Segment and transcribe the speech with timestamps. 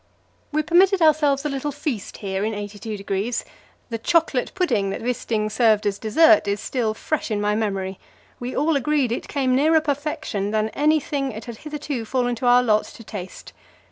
[0.51, 3.43] We permitted ourselves a little feast here in 82°.
[3.91, 7.99] The "chocolate pudding" that Wisting served as dessert is still fresh in my memory;
[8.39, 12.47] we all agreed that it came nearer perfection than anything it had hitherto fallen to
[12.47, 13.53] our lot to taste.